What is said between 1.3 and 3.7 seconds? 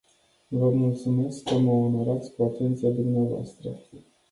că mă onorați cu atenția dvs.